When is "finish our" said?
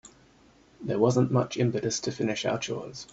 2.11-2.57